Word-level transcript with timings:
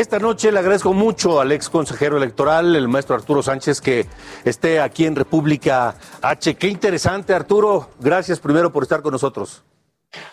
Esta 0.00 0.18
noche 0.18 0.50
le 0.50 0.58
agradezco 0.58 0.94
mucho 0.94 1.42
al 1.42 1.52
ex 1.52 1.68
consejero 1.68 2.16
electoral, 2.16 2.74
el 2.74 2.88
maestro 2.88 3.16
Arturo 3.16 3.42
Sánchez, 3.42 3.82
que 3.82 4.06
esté 4.46 4.80
aquí 4.80 5.04
en 5.04 5.14
República 5.14 5.94
H. 6.22 6.54
Qué 6.54 6.68
interesante, 6.68 7.34
Arturo. 7.34 7.90
Gracias 8.00 8.40
primero 8.40 8.72
por 8.72 8.84
estar 8.84 9.02
con 9.02 9.12
nosotros. 9.12 9.62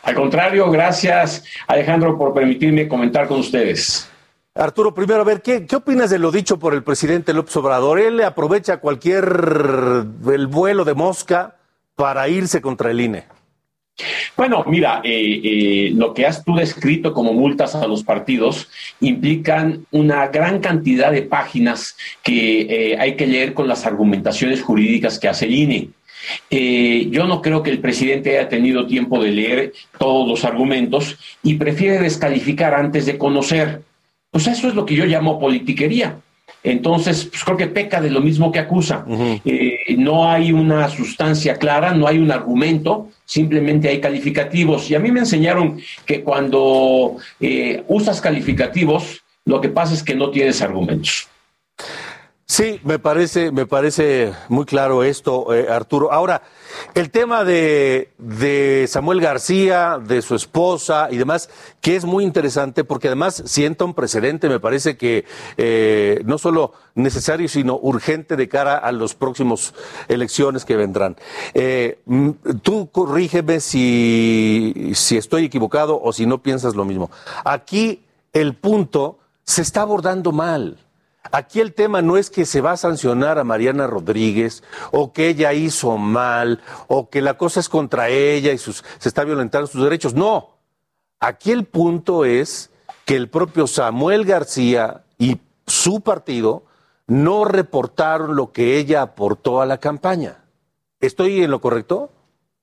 Al 0.03 0.15
contrario, 0.15 0.71
gracias 0.71 1.43
Alejandro 1.67 2.17
por 2.17 2.33
permitirme 2.33 2.87
comentar 2.87 3.27
con 3.27 3.41
ustedes. 3.41 4.09
Arturo, 4.55 4.93
primero, 4.93 5.19
a 5.19 5.25
ver, 5.25 5.41
¿qué, 5.41 5.65
¿qué, 5.65 5.75
opinas 5.75 6.09
de 6.11 6.19
lo 6.19 6.31
dicho 6.31 6.57
por 6.57 6.73
el 6.73 6.81
presidente 6.81 7.33
López 7.33 7.57
Obrador? 7.57 7.99
Él 7.99 8.23
aprovecha 8.23 8.77
cualquier 8.77 9.25
el 9.25 10.47
vuelo 10.47 10.85
de 10.85 10.93
mosca 10.93 11.57
para 11.97 12.29
irse 12.29 12.61
contra 12.61 12.89
el 12.89 13.01
INE. 13.01 13.36
Bueno, 14.35 14.63
mira, 14.67 15.01
eh, 15.03 15.41
eh, 15.43 15.91
lo 15.95 16.13
que 16.13 16.25
has 16.25 16.43
tú 16.43 16.55
descrito 16.55 17.13
como 17.13 17.33
multas 17.33 17.73
a 17.73 17.87
los 17.87 18.03
partidos 18.03 18.69
implican 18.99 19.85
una 19.91 20.27
gran 20.27 20.59
cantidad 20.59 21.11
de 21.11 21.23
páginas 21.23 21.97
que 22.23 22.61
eh, 22.61 22.97
hay 22.99 23.15
que 23.15 23.25
leer 23.25 23.53
con 23.53 23.67
las 23.67 23.85
argumentaciones 23.85 24.61
jurídicas 24.61 25.17
que 25.17 25.27
hace 25.27 25.45
el 25.45 25.55
INE. 25.55 25.89
Eh, 26.49 27.07
yo 27.09 27.25
no 27.25 27.41
creo 27.41 27.63
que 27.63 27.71
el 27.71 27.79
presidente 27.79 28.37
haya 28.37 28.49
tenido 28.49 28.87
tiempo 28.87 29.21
de 29.21 29.31
leer 29.31 29.73
todos 29.97 30.27
los 30.27 30.45
argumentos 30.45 31.17
y 31.43 31.55
prefiere 31.55 31.99
descalificar 31.99 32.73
antes 32.73 33.05
de 33.05 33.17
conocer. 33.17 33.81
Pues 34.31 34.47
eso 34.47 34.67
es 34.67 34.75
lo 34.75 34.85
que 34.85 34.95
yo 34.95 35.05
llamo 35.05 35.39
politiquería. 35.39 36.19
Entonces, 36.63 37.25
pues 37.25 37.43
creo 37.43 37.57
que 37.57 37.67
peca 37.67 38.01
de 38.01 38.09
lo 38.09 38.21
mismo 38.21 38.51
que 38.51 38.59
acusa. 38.59 39.05
eh, 39.45 39.95
no 39.97 40.29
hay 40.29 40.51
una 40.51 40.89
sustancia 40.89 41.55
clara, 41.55 41.93
no 41.93 42.07
hay 42.07 42.17
un 42.17 42.31
argumento, 42.31 43.09
simplemente 43.25 43.89
hay 43.89 44.01
calificativos. 44.01 44.89
Y 44.89 44.95
a 44.95 44.99
mí 44.99 45.11
me 45.11 45.21
enseñaron 45.21 45.79
que 46.05 46.23
cuando 46.23 47.17
eh, 47.39 47.83
usas 47.87 48.19
calificativos, 48.21 49.23
lo 49.45 49.61
que 49.61 49.69
pasa 49.69 49.93
es 49.93 50.03
que 50.03 50.15
no 50.15 50.29
tienes 50.29 50.61
argumentos. 50.61 51.27
Sí, 52.57 52.81
me 52.83 52.97
parece, 52.97 53.51
me 53.51 53.67
parece 53.67 54.33
muy 54.49 54.65
claro 54.65 55.03
esto, 55.03 55.53
eh, 55.53 55.67
Arturo. 55.69 56.11
Ahora, 56.11 56.41
el 56.95 57.11
tema 57.11 57.43
de, 57.43 58.13
de, 58.17 58.87
Samuel 58.89 59.21
García, 59.21 59.99
de 60.03 60.23
su 60.23 60.33
esposa 60.33 61.09
y 61.11 61.17
demás, 61.17 61.51
que 61.81 61.95
es 61.95 62.03
muy 62.03 62.23
interesante 62.23 62.83
porque 62.83 63.09
además 63.09 63.43
sienta 63.45 63.85
un 63.85 63.93
precedente, 63.93 64.49
me 64.49 64.59
parece 64.59 64.97
que 64.97 65.25
eh, 65.57 66.23
no 66.25 66.39
solo 66.39 66.73
necesario, 66.95 67.47
sino 67.47 67.77
urgente 67.77 68.35
de 68.35 68.49
cara 68.49 68.75
a 68.75 68.91
las 68.91 69.13
próximas 69.13 69.75
elecciones 70.07 70.65
que 70.65 70.77
vendrán. 70.77 71.15
Eh, 71.53 71.99
tú 72.63 72.89
corrígeme 72.91 73.59
si, 73.59 74.93
si 74.95 75.15
estoy 75.15 75.45
equivocado 75.45 76.01
o 76.01 76.11
si 76.11 76.25
no 76.25 76.41
piensas 76.41 76.73
lo 76.73 76.85
mismo. 76.85 77.11
Aquí 77.45 78.01
el 78.33 78.55
punto 78.55 79.19
se 79.43 79.61
está 79.61 79.81
abordando 79.81 80.31
mal. 80.31 80.86
Aquí 81.31 81.59
el 81.59 81.73
tema 81.73 82.01
no 82.01 82.17
es 82.17 82.29
que 82.29 82.45
se 82.45 82.61
va 82.61 82.71
a 82.71 82.77
sancionar 82.77 83.39
a 83.39 83.43
Mariana 83.43 83.87
Rodríguez 83.87 84.63
o 84.91 85.13
que 85.13 85.29
ella 85.29 85.53
hizo 85.53 85.97
mal 85.97 86.61
o 86.87 87.09
que 87.09 87.21
la 87.21 87.37
cosa 87.37 87.59
es 87.59 87.69
contra 87.69 88.09
ella 88.09 88.51
y 88.51 88.57
se 88.57 88.81
está 89.01 89.23
violentando 89.23 89.67
sus 89.67 89.83
derechos. 89.83 90.13
No. 90.13 90.57
Aquí 91.19 91.51
el 91.51 91.65
punto 91.65 92.25
es 92.25 92.69
que 93.05 93.15
el 93.15 93.29
propio 93.29 93.67
Samuel 93.67 94.25
García 94.25 95.03
y 95.17 95.37
su 95.65 96.01
partido 96.01 96.63
no 97.07 97.45
reportaron 97.45 98.35
lo 98.35 98.51
que 98.51 98.77
ella 98.77 99.01
aportó 99.01 99.61
a 99.61 99.65
la 99.65 99.79
campaña. 99.79 100.43
¿Estoy 100.99 101.43
en 101.43 101.51
lo 101.51 101.61
correcto? 101.61 102.11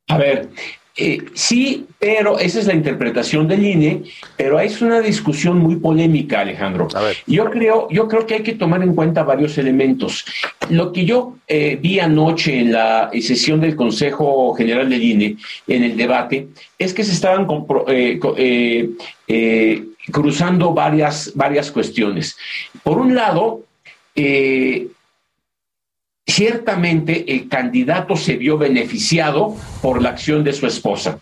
A 0.09 0.19
ver, 0.19 0.51
eh, 0.97 1.25
sí, 1.35 1.87
pero 1.99 2.39
esa 2.39 2.61
es 2.61 2.67
la 2.67 2.75
interpretación 2.75 3.49
del 3.49 3.67
INE, 3.67 4.03
pero 4.37 4.61
es 4.61 4.81
una 4.81 5.01
discusión 5.01 5.59
muy 5.59 5.77
polémica, 5.77 6.41
Alejandro. 6.41 6.87
Yo 7.27 7.51
creo, 7.51 7.89
yo 7.91 8.07
creo 8.07 8.27
que 8.27 8.35
hay 8.35 8.43
que 8.45 8.53
tomar 8.53 8.81
en 8.83 8.95
cuenta 8.95 9.25
varios 9.25 9.59
elementos. 9.59 10.25
Lo 10.71 10.93
que 10.93 11.05
yo 11.05 11.37
eh, 11.49 11.77
vi 11.83 11.99
anoche 11.99 12.61
en 12.61 12.73
la 12.73 13.11
sesión 13.13 13.61
del 13.61 13.75
Consejo 13.75 14.55
General 14.55 14.89
del 14.89 15.03
INE, 15.03 15.37
en 15.67 15.83
el 15.83 15.97
debate, 15.97 16.49
es 16.79 16.95
que 16.95 17.03
se 17.03 17.13
estaban 17.13 17.49
eh, 17.89 18.21
cruzando 20.13 20.75
varias, 20.75 21.33
varias 21.35 21.73
cuestiones. 21.73 22.37
Por 22.85 22.99
un 22.99 23.17
lado, 23.17 23.63
ciertamente 26.35 27.33
el 27.33 27.49
candidato 27.49 28.17
se 28.17 28.37
vio 28.37 28.59
beneficiado 28.59 29.55
por 29.81 30.03
la 30.03 30.11
acción 30.11 30.43
de 30.43 30.53
su 30.53 30.67
esposa. 30.67 31.21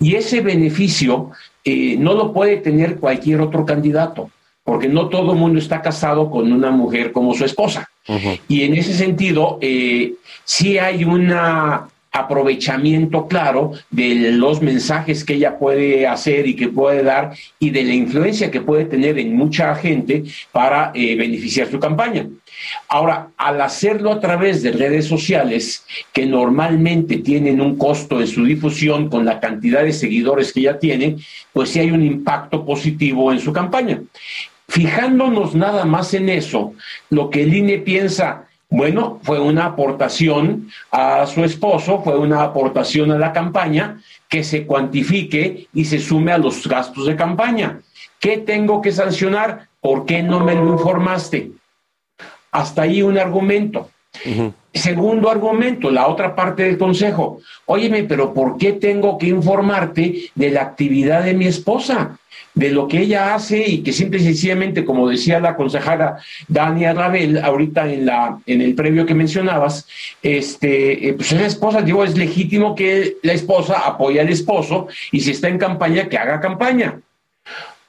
Y 0.00 0.16
ese 0.16 0.40
beneficio 0.40 1.30
eh, 1.64 1.96
no 1.96 2.14
lo 2.14 2.32
puede 2.32 2.56
tener 2.56 2.96
cualquier 2.96 3.40
otro 3.40 3.64
candidato, 3.64 4.30
porque 4.64 4.88
no 4.88 5.08
todo 5.08 5.32
el 5.32 5.38
mundo 5.38 5.60
está 5.60 5.80
casado 5.80 6.28
con 6.28 6.52
una 6.52 6.72
mujer 6.72 7.12
como 7.12 7.34
su 7.34 7.44
esposa. 7.44 7.88
Uh 8.08 8.14
-huh. 8.14 8.40
Y 8.48 8.64
en 8.64 8.74
ese 8.74 8.94
sentido, 8.94 9.58
eh, 9.60 10.14
sí 10.44 10.78
hay 10.78 11.04
una 11.04 11.88
aprovechamiento 12.16 13.28
claro 13.28 13.72
de 13.90 14.32
los 14.32 14.62
mensajes 14.62 15.24
que 15.24 15.34
ella 15.34 15.58
puede 15.58 16.06
hacer 16.06 16.46
y 16.46 16.56
que 16.56 16.68
puede 16.68 17.02
dar 17.02 17.32
y 17.58 17.70
de 17.70 17.84
la 17.84 17.94
influencia 17.94 18.50
que 18.50 18.60
puede 18.60 18.86
tener 18.86 19.18
en 19.18 19.36
mucha 19.36 19.74
gente 19.74 20.24
para 20.50 20.92
eh, 20.94 21.14
beneficiar 21.16 21.70
su 21.70 21.78
campaña. 21.78 22.26
Ahora, 22.88 23.28
al 23.36 23.60
hacerlo 23.60 24.12
a 24.12 24.20
través 24.20 24.62
de 24.62 24.72
redes 24.72 25.06
sociales, 25.06 25.84
que 26.12 26.24
normalmente 26.24 27.18
tienen 27.18 27.60
un 27.60 27.76
costo 27.76 28.20
en 28.20 28.26
su 28.26 28.44
difusión 28.44 29.10
con 29.10 29.26
la 29.26 29.38
cantidad 29.38 29.82
de 29.82 29.92
seguidores 29.92 30.52
que 30.52 30.62
ya 30.62 30.78
tienen, 30.78 31.18
pues 31.52 31.70
sí 31.70 31.80
hay 31.80 31.90
un 31.90 32.04
impacto 32.04 32.64
positivo 32.64 33.30
en 33.30 33.40
su 33.40 33.52
campaña. 33.52 34.00
Fijándonos 34.68 35.54
nada 35.54 35.84
más 35.84 36.14
en 36.14 36.28
eso, 36.28 36.72
lo 37.10 37.30
que 37.30 37.42
el 37.42 37.54
INE 37.54 37.78
piensa, 37.78 38.45
bueno, 38.68 39.20
fue 39.22 39.38
una 39.38 39.66
aportación 39.66 40.68
a 40.90 41.26
su 41.26 41.44
esposo, 41.44 42.02
fue 42.02 42.18
una 42.18 42.42
aportación 42.42 43.12
a 43.12 43.18
la 43.18 43.32
campaña 43.32 44.00
que 44.28 44.42
se 44.42 44.66
cuantifique 44.66 45.68
y 45.72 45.84
se 45.84 46.00
sume 46.00 46.32
a 46.32 46.38
los 46.38 46.66
gastos 46.66 47.06
de 47.06 47.16
campaña. 47.16 47.80
¿Qué 48.18 48.38
tengo 48.38 48.82
que 48.82 48.92
sancionar? 48.92 49.68
¿Por 49.80 50.04
qué 50.04 50.22
no 50.22 50.40
me 50.40 50.54
lo 50.54 50.72
informaste? 50.72 51.52
Hasta 52.50 52.82
ahí 52.82 53.02
un 53.02 53.18
argumento. 53.18 53.90
Segundo 54.72 55.30
argumento, 55.30 55.90
la 55.90 56.06
otra 56.06 56.34
parte 56.34 56.64
del 56.64 56.78
consejo. 56.78 57.40
Óyeme, 57.64 58.04
pero 58.04 58.34
¿por 58.34 58.58
qué 58.58 58.72
tengo 58.72 59.16
que 59.16 59.28
informarte 59.28 60.30
de 60.34 60.50
la 60.50 60.62
actividad 60.62 61.24
de 61.24 61.34
mi 61.34 61.46
esposa? 61.46 62.18
de 62.56 62.70
lo 62.70 62.88
que 62.88 63.02
ella 63.02 63.34
hace 63.34 63.68
y 63.68 63.82
que 63.82 63.92
simple 63.92 64.18
y 64.18 64.24
sencillamente, 64.24 64.84
como 64.84 65.06
decía 65.10 65.38
la 65.38 65.54
consejera 65.54 66.16
Dania 66.48 66.94
Ravel, 66.94 67.36
ahorita 67.36 67.92
en, 67.92 68.06
la, 68.06 68.38
en 68.46 68.62
el 68.62 68.74
previo 68.74 69.04
que 69.04 69.14
mencionabas, 69.14 69.86
este, 70.22 71.14
pues 71.16 71.32
es 71.32 71.40
esposa, 71.42 71.82
digo, 71.82 72.02
es 72.02 72.16
legítimo 72.16 72.74
que 72.74 73.18
la 73.22 73.34
esposa 73.34 73.80
apoye 73.80 74.22
al 74.22 74.30
esposo 74.30 74.88
y 75.12 75.20
si 75.20 75.32
está 75.32 75.48
en 75.48 75.58
campaña, 75.58 76.08
que 76.08 76.16
haga 76.16 76.40
campaña. 76.40 76.98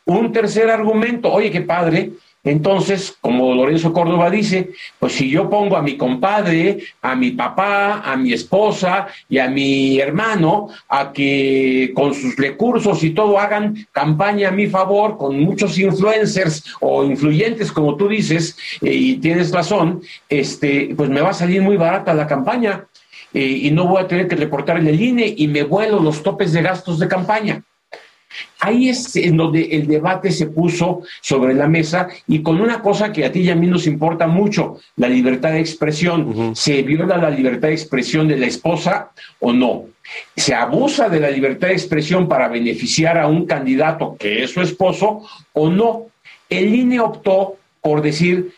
Un 0.04 0.34
tercer 0.34 0.70
argumento, 0.70 1.32
oye, 1.32 1.50
qué 1.50 1.62
padre, 1.62 2.12
entonces, 2.48 3.18
como 3.20 3.54
Lorenzo 3.54 3.92
Córdoba 3.92 4.30
dice, 4.30 4.70
pues 5.00 5.14
si 5.14 5.30
yo 5.30 5.50
pongo 5.50 5.76
a 5.76 5.82
mi 5.82 5.98
compadre, 5.98 6.80
a 7.02 7.14
mi 7.14 7.32
papá, 7.32 8.02
a 8.02 8.16
mi 8.16 8.32
esposa 8.32 9.08
y 9.28 9.38
a 9.40 9.50
mi 9.50 10.00
hermano 10.00 10.70
a 10.88 11.12
que 11.12 11.92
con 11.94 12.14
sus 12.14 12.38
recursos 12.38 13.04
y 13.04 13.10
todo 13.10 13.38
hagan 13.38 13.88
campaña 13.92 14.48
a 14.48 14.52
mi 14.52 14.68
favor 14.68 15.18
con 15.18 15.38
muchos 15.40 15.78
influencers 15.78 16.64
o 16.80 17.04
influyentes, 17.04 17.72
como 17.72 17.98
tú 17.98 18.08
dices, 18.08 18.58
eh, 18.82 18.94
y 18.94 19.18
tienes 19.18 19.52
razón, 19.52 20.02
este, 20.30 20.94
pues 20.96 21.10
me 21.10 21.22
va 21.22 21.32
a 21.32 21.34
salir 21.34 21.62
muy 21.62 21.76
barata 21.76 22.14
la 22.14 22.28
campaña 22.28 22.88
eh, 23.34 23.44
y 23.64 23.72
no 23.72 23.88
voy 23.88 24.02
a 24.02 24.08
tener 24.08 24.30
que 24.30 24.38
reportar 24.38 24.78
en 24.78 24.88
el 24.88 25.02
INE 25.02 25.34
y 25.36 25.50
me 25.50 25.64
vuelo 25.64 26.00
los 26.00 26.24
topes 26.24 26.54
de 26.54 26.62
gastos 26.62 26.98
de 26.98 27.10
campaña. 27.10 27.64
Ahí 28.60 28.90
es 28.90 29.16
en 29.16 29.38
donde 29.38 29.64
el 29.64 29.88
debate 29.88 30.32
se 30.32 30.48
puso 30.48 31.02
sobre 31.22 31.54
la 31.54 31.68
mesa 31.68 32.08
y 32.28 32.42
con 32.42 32.60
una 32.60 32.82
cosa 32.82 33.12
que 33.12 33.26
a 33.26 33.32
ti 33.32 33.42
y 33.42 33.50
a 33.50 33.56
mí 33.56 33.68
nos 33.68 33.88
importa 33.88 34.28
mucho, 34.28 34.80
la 34.96 35.08
libertad 35.08 35.52
de 35.52 35.60
expresión. 35.60 36.56
¿Se 36.56 36.82
viola 36.82 37.18
la 37.18 37.30
libertad 37.30 37.70
de 37.70 37.76
expresión 37.76 38.28
de 38.28 38.38
la 38.38 38.48
esposa 38.48 39.12
o 39.40 39.54
no? 39.54 39.86
¿Se 40.36 40.54
abusa 40.54 41.10
de 41.10 41.20
la 41.20 41.30
libertad 41.30 41.68
de 41.68 41.74
expresión 41.74 42.28
para 42.28 42.48
beneficiar 42.48 43.18
a 43.18 43.28
un 43.28 43.46
candidato 43.46 44.16
que 44.18 44.44
es 44.44 44.52
su 44.52 44.62
esposo 44.62 45.24
o 45.54 45.70
no? 45.70 46.08
El 46.50 46.74
INE 46.74 47.00
optó 47.00 47.58
por 47.88 48.02
decir, 48.02 48.54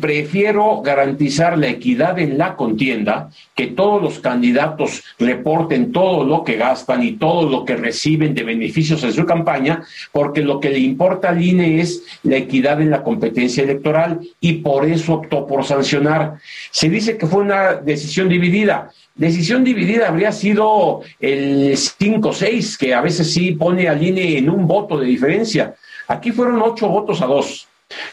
prefiero 0.00 0.82
garantizar 0.82 1.58
la 1.58 1.68
equidad 1.68 2.18
en 2.18 2.38
la 2.38 2.56
contienda, 2.56 3.30
que 3.54 3.68
todos 3.68 4.02
los 4.02 4.18
candidatos 4.18 5.02
reporten 5.18 5.92
todo 5.92 6.24
lo 6.24 6.44
que 6.44 6.56
gastan 6.56 7.02
y 7.02 7.12
todo 7.12 7.48
lo 7.48 7.64
que 7.64 7.76
reciben 7.76 8.34
de 8.34 8.44
beneficios 8.44 9.02
en 9.04 9.12
su 9.12 9.24
campaña, 9.26 9.82
porque 10.12 10.42
lo 10.42 10.60
que 10.60 10.70
le 10.70 10.78
importa 10.78 11.30
al 11.30 11.42
INE 11.42 11.80
es 11.80 12.02
la 12.22 12.36
equidad 12.36 12.80
en 12.80 12.90
la 12.90 13.02
competencia 13.02 13.62
electoral 13.62 14.20
y 14.40 14.54
por 14.54 14.84
eso 14.86 15.14
optó 15.14 15.46
por 15.46 15.64
sancionar. 15.64 16.38
Se 16.70 16.88
dice 16.88 17.16
que 17.16 17.26
fue 17.26 17.42
una 17.42 17.74
decisión 17.74 18.28
dividida. 18.28 18.90
Decisión 19.14 19.62
dividida 19.62 20.08
habría 20.08 20.32
sido 20.32 21.02
el 21.20 21.72
5-6, 21.72 22.78
que 22.78 22.94
a 22.94 23.02
veces 23.02 23.32
sí 23.32 23.52
pone 23.52 23.88
al 23.88 24.02
INE 24.02 24.38
en 24.38 24.48
un 24.48 24.66
voto 24.66 24.98
de 24.98 25.06
diferencia. 25.06 25.74
Aquí 26.08 26.32
fueron 26.32 26.60
ocho 26.62 26.88
votos 26.88 27.20
a 27.20 27.26
dos. 27.26 27.68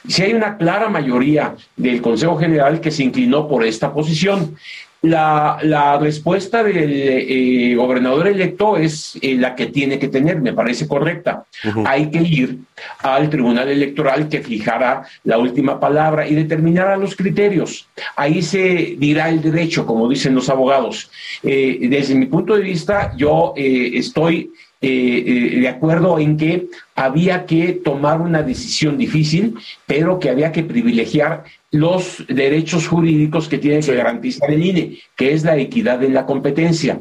Si 0.08 0.24
hay 0.24 0.34
una 0.34 0.58
clara 0.58 0.90
mayoría 0.90 1.56
del 1.76 2.02
Consejo 2.02 2.38
General 2.38 2.80
que 2.80 2.92
se 2.92 3.04
inclinó 3.04 3.48
por 3.48 3.66
esta 3.66 3.94
posición. 3.94 4.56
La, 5.02 5.98
respuesta 6.02 6.62
del 6.62 6.76
eh, 6.76 7.74
gobernador 7.76 8.28
electo 8.28 8.76
es 8.76 9.18
eh, 9.22 9.36
la 9.36 9.56
que 9.56 9.68
tiene 9.68 9.98
que 9.98 10.10
tener, 10.10 10.42
me 10.42 10.52
parece 10.52 10.90
correcta. 10.90 11.46
Hay 11.86 12.12
que 12.12 12.22
ir 12.22 12.58
al 13.00 13.30
Tribunal 13.30 13.70
Electoral 13.70 14.28
que 14.28 14.42
fijara 14.42 15.04
la 15.24 15.38
última 15.38 15.80
palabra 15.80 16.28
y 16.28 16.36
determinara 16.36 16.98
los 16.98 17.16
criterios. 17.16 17.88
Ahí 18.18 18.42
se 18.42 18.96
dirá 18.98 19.30
el 19.30 19.42
derecho, 19.42 19.86
como 19.86 20.10
dicen 20.10 20.36
los 20.36 20.50
abogados. 20.50 21.10
Eh, 21.44 21.78
desde 21.90 22.16
mi 22.16 22.26
punto 22.26 22.56
de 22.56 22.62
vista, 22.62 23.14
yo 23.16 23.54
estoy 23.56 24.52
eh, 24.82 25.24
eh, 25.28 25.60
de 25.60 25.68
acuerdo 25.68 26.20
en 26.20 26.38
que 26.38 26.68
había 26.96 27.46
que 27.46 27.74
tomar 27.74 28.22
una 28.22 28.44
decisión 28.44 28.98
difícil, 28.98 29.56
pero 29.86 30.20
que 30.20 30.30
había 30.30 30.54
que 30.54 30.64
privilegiar 30.64 31.44
los 31.72 32.24
derechos 32.30 32.88
jurídicos 32.88 33.50
que 33.50 33.58
tiene 33.58 33.82
que 33.82 33.94
garantizar 33.94 34.50
el 34.50 34.66
INE, 34.66 34.98
que 35.18 35.34
es 35.34 35.44
la 35.44 35.58
equidad 35.58 36.02
en 36.04 36.14
la 36.14 36.26
competencia. 36.26 37.00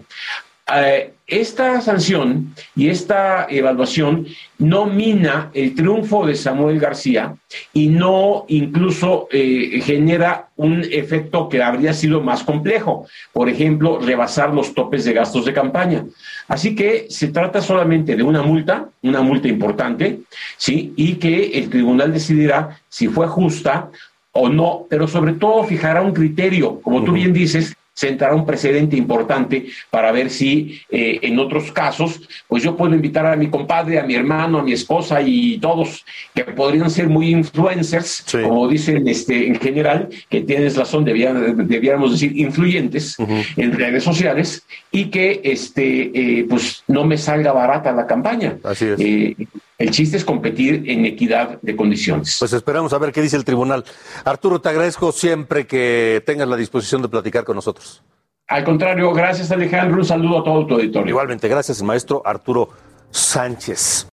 Eh, 0.74 1.12
esta 1.26 1.80
sanción 1.82 2.54
y 2.74 2.88
esta 2.88 3.46
evaluación 3.50 4.26
no 4.58 4.86
mina 4.86 5.50
el 5.52 5.74
triunfo 5.74 6.26
de 6.26 6.34
Samuel 6.34 6.80
García 6.80 7.34
y 7.74 7.88
no 7.88 8.46
incluso 8.48 9.28
eh, 9.30 9.80
genera 9.82 10.48
un 10.56 10.84
efecto 10.90 11.48
que 11.48 11.62
habría 11.62 11.92
sido 11.92 12.22
más 12.22 12.42
complejo, 12.42 13.06
por 13.32 13.48
ejemplo, 13.50 13.98
rebasar 13.98 14.54
los 14.54 14.74
topes 14.74 15.04
de 15.04 15.12
gastos 15.12 15.44
de 15.44 15.52
campaña. 15.52 16.04
Así 16.48 16.74
que 16.74 17.06
se 17.10 17.28
trata 17.28 17.60
solamente 17.60 18.16
de 18.16 18.22
una 18.22 18.42
multa, 18.42 18.88
una 19.02 19.20
multa 19.20 19.48
importante, 19.48 20.20
¿sí? 20.56 20.94
Y 20.96 21.16
que 21.16 21.58
el 21.58 21.68
tribunal 21.68 22.12
decidirá 22.12 22.78
si 22.88 23.08
fue 23.08 23.26
justa 23.26 23.90
o 24.32 24.48
no, 24.48 24.86
pero 24.88 25.06
sobre 25.08 25.34
todo 25.34 25.64
fijará 25.64 26.00
un 26.00 26.12
criterio, 26.12 26.80
como 26.80 27.04
tú 27.04 27.12
bien 27.12 27.32
dices, 27.32 27.74
sentará 27.98 28.32
un 28.32 28.46
precedente 28.46 28.96
importante 28.96 29.66
para 29.90 30.12
ver 30.12 30.30
si 30.30 30.80
eh, 30.88 31.18
en 31.22 31.36
otros 31.40 31.72
casos, 31.72 32.20
pues 32.46 32.62
yo 32.62 32.76
puedo 32.76 32.94
invitar 32.94 33.26
a 33.26 33.34
mi 33.34 33.50
compadre, 33.50 33.98
a 33.98 34.04
mi 34.04 34.14
hermano, 34.14 34.60
a 34.60 34.62
mi 34.62 34.72
esposa 34.72 35.20
y 35.20 35.58
todos 35.58 36.04
que 36.32 36.44
podrían 36.44 36.90
ser 36.90 37.08
muy 37.08 37.30
influencers, 37.30 38.24
como 38.30 38.68
dicen 38.68 39.08
este, 39.08 39.48
en 39.48 39.56
general, 39.56 40.08
que 40.28 40.42
tienes 40.42 40.76
razón, 40.76 41.04
debiéramos 41.04 42.12
decir 42.12 42.38
influyentes 42.38 43.16
en 43.56 43.72
redes 43.72 44.04
sociales 44.04 44.64
y 44.92 45.06
que 45.06 45.40
este, 45.42 46.12
eh, 46.14 46.46
pues 46.48 46.84
no 46.86 47.04
me 47.04 47.18
salga 47.18 47.52
barata 47.52 47.90
la 47.90 48.06
campaña. 48.06 48.58
Así 48.62 48.84
es. 48.84 49.00
Eh, 49.00 49.34
el 49.78 49.92
chiste 49.92 50.16
es 50.16 50.24
competir 50.24 50.84
en 50.86 51.06
equidad 51.06 51.60
de 51.62 51.76
condiciones. 51.76 52.36
Pues 52.40 52.52
esperamos 52.52 52.92
a 52.92 52.98
ver 52.98 53.12
qué 53.12 53.22
dice 53.22 53.36
el 53.36 53.44
tribunal. 53.44 53.84
Arturo, 54.24 54.60
te 54.60 54.68
agradezco 54.68 55.12
siempre 55.12 55.66
que 55.66 56.22
tengas 56.26 56.48
la 56.48 56.56
disposición 56.56 57.00
de 57.00 57.08
platicar 57.08 57.44
con 57.44 57.54
nosotros. 57.54 58.02
Al 58.48 58.64
contrario, 58.64 59.12
gracias 59.12 59.50
Alejandro. 59.52 59.98
Un 59.98 60.04
saludo 60.04 60.40
a 60.40 60.44
todo 60.44 60.66
tu 60.66 60.74
auditorio. 60.74 61.10
Igualmente, 61.10 61.48
gracias, 61.48 61.82
maestro 61.82 62.22
Arturo 62.24 62.70
Sánchez. 63.10 64.08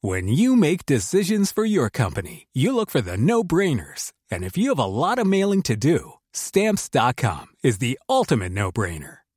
When 0.00 0.28
you 0.28 0.54
make 0.54 0.86
decisions 0.86 1.50
for 1.50 1.64
your 1.64 1.90
company, 1.90 2.46
you 2.54 2.72
look 2.72 2.88
for 2.88 3.00
the 3.00 3.16
no-brainers. 3.16 4.12
And 4.30 4.44
if 4.44 4.56
you 4.56 4.68
have 4.68 4.78
a 4.78 4.86
lot 4.86 5.18
of 5.18 5.26
mailing 5.26 5.62
to 5.62 5.76
do, 5.76 6.12
stamps.com 6.32 7.46
is 7.64 7.78
the 7.78 7.98
ultimate 8.08 8.52
no-brainer. 8.52 9.18